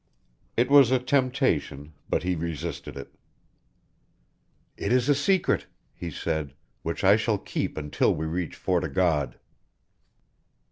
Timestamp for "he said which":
5.93-7.03